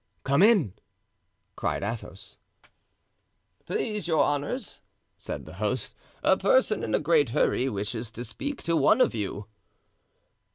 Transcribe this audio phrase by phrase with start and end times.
[0.23, 0.73] "Come in,"
[1.55, 2.39] cried Athos.
[3.67, 4.81] "Please your honors,"
[5.15, 5.93] said the host,
[6.23, 9.45] "a person in a great hurry wishes to speak to one of you."